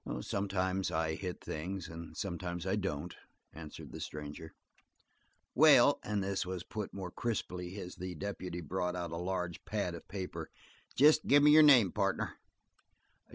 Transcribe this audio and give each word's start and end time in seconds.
"Sometimes 0.21 0.89
I 0.89 1.13
hit 1.13 1.43
things 1.43 1.87
and 1.87 2.17
sometimes 2.17 2.65
I 2.65 2.75
don't," 2.75 3.15
answered 3.53 3.91
the 3.91 3.99
stranger. 3.99 4.55
"Well," 5.53 5.99
and 6.03 6.23
this 6.23 6.43
was 6.43 6.63
put 6.63 6.91
more 6.91 7.11
crisply 7.11 7.77
as 7.79 7.97
the 7.97 8.15
deputy 8.15 8.61
brought 8.61 8.95
out 8.95 9.11
a 9.11 9.17
large 9.17 9.63
pad 9.63 9.93
of 9.93 10.07
paper, 10.07 10.49
"jest 10.95 11.27
gimme 11.27 11.51
your 11.51 11.61
name, 11.61 11.91
partner." 11.91 12.39